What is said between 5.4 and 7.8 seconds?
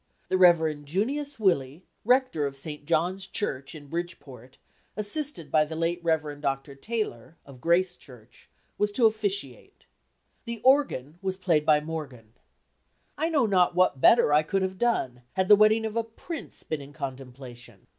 by the late Rev. Dr. Taylor, of